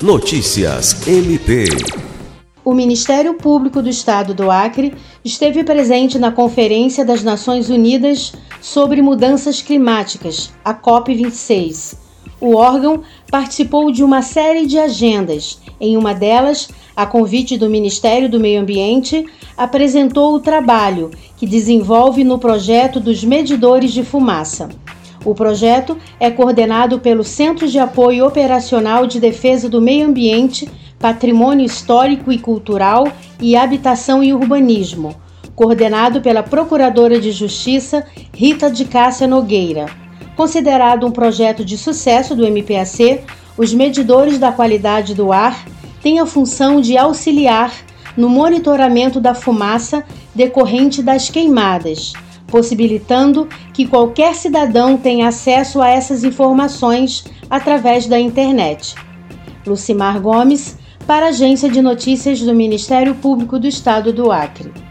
Notícias 0.00 1.08
MP. 1.08 1.64
O 2.64 2.72
Ministério 2.72 3.34
Público 3.34 3.82
do 3.82 3.88
Estado 3.88 4.32
do 4.32 4.48
Acre 4.48 4.94
esteve 5.24 5.64
presente 5.64 6.20
na 6.20 6.30
Conferência 6.30 7.04
das 7.04 7.24
Nações 7.24 7.68
Unidas 7.68 8.32
sobre 8.60 9.02
Mudanças 9.02 9.60
Climáticas, 9.60 10.52
a 10.64 10.72
COP26. 10.72 11.96
O 12.40 12.54
órgão 12.54 13.02
participou 13.28 13.90
de 13.90 14.04
uma 14.04 14.22
série 14.22 14.66
de 14.66 14.78
agendas. 14.78 15.58
Em 15.80 15.96
uma 15.96 16.14
delas, 16.14 16.68
a 16.94 17.04
convite 17.04 17.58
do 17.58 17.68
Ministério 17.68 18.28
do 18.28 18.38
Meio 18.38 18.60
Ambiente, 18.60 19.26
apresentou 19.56 20.32
o 20.32 20.40
trabalho 20.40 21.10
que 21.36 21.44
desenvolve 21.44 22.22
no 22.22 22.38
projeto 22.38 23.00
dos 23.00 23.24
medidores 23.24 23.92
de 23.92 24.04
fumaça. 24.04 24.68
O 25.24 25.34
projeto 25.34 25.96
é 26.20 26.30
coordenado 26.30 27.00
pelo 27.00 27.24
Centro 27.24 27.66
de 27.66 27.78
Apoio 27.78 28.26
Operacional 28.26 29.06
de 29.06 29.18
Defesa 29.18 29.68
do 29.68 29.80
Meio 29.80 30.06
Ambiente, 30.06 30.68
Patrimônio 30.98 31.66
Histórico 31.66 32.32
e 32.32 32.38
Cultural 32.38 33.06
e 33.40 33.56
Habitação 33.56 34.22
e 34.22 34.32
Urbanismo, 34.32 35.14
coordenado 35.54 36.20
pela 36.20 36.42
Procuradora 36.42 37.20
de 37.20 37.32
Justiça 37.32 38.04
Rita 38.32 38.70
de 38.70 38.84
Cássia 38.84 39.26
Nogueira. 39.26 39.86
Considerado 40.36 41.06
um 41.06 41.10
projeto 41.10 41.64
de 41.64 41.76
sucesso 41.76 42.34
do 42.34 42.46
MPAC, 42.46 43.22
os 43.56 43.74
medidores 43.74 44.38
da 44.38 44.52
qualidade 44.52 45.14
do 45.14 45.32
ar 45.32 45.64
tem 46.00 46.20
a 46.20 46.26
função 46.26 46.80
de 46.80 46.96
auxiliar 46.96 47.72
no 48.16 48.28
monitoramento 48.28 49.20
da 49.20 49.34
fumaça 49.34 50.04
decorrente 50.34 51.02
das 51.02 51.28
queimadas, 51.28 52.12
possibilitando 52.48 53.48
que 53.72 53.86
qualquer 53.86 54.34
cidadão 54.34 54.96
tenha 54.96 55.28
acesso 55.28 55.80
a 55.80 55.88
essas 55.88 56.24
informações 56.24 57.24
através 57.48 58.06
da 58.06 58.18
internet. 58.18 58.94
Lucimar 59.66 60.20
Gomes, 60.20 60.76
para 61.06 61.26
a 61.26 61.28
Agência 61.28 61.70
de 61.70 61.80
Notícias 61.80 62.40
do 62.40 62.54
Ministério 62.54 63.14
Público 63.14 63.58
do 63.58 63.66
Estado 63.66 64.12
do 64.12 64.32
Acre. 64.32 64.87